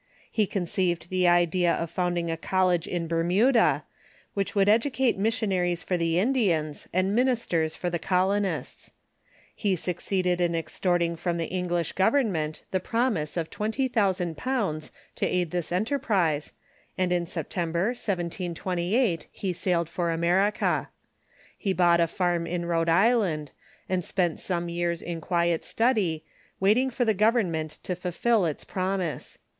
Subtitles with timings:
[0.35, 3.83] lie conceived the idea of found ing a college in Bermuda,
[4.33, 8.93] which would educate missionaries for the Indians and ministers for the colonists.
[9.53, 9.97] He Berkeley in
[10.35, 12.71] s„(.(.eeded in extorting from the English government America ^..
[12.71, 16.53] the promise of £20,000 to aid this enterprise,
[16.97, 20.89] and in September, 1728, he sailed for America.
[21.55, 23.51] He bought a farm in Rhode Island,
[23.87, 26.25] and spent some years in quiet study,
[26.59, 29.37] waiting for the government to fulfil its promise.